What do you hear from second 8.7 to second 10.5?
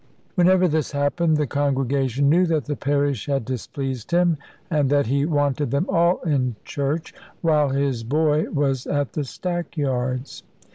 at the stackyards.